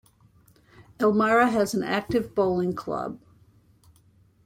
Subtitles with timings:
[0.99, 3.19] Elmira has an active lawn bowling club.